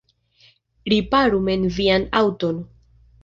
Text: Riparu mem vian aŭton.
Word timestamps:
Riparu 0.93 1.43
mem 1.49 1.67
vian 1.77 2.09
aŭton. 2.23 2.65